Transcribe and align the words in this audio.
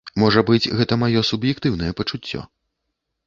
Можа 0.21 0.41
быць, 0.49 0.71
гэта 0.77 0.97
маё 1.01 1.21
суб'ектыўнае 1.29 1.91
пачуццё. 1.99 2.41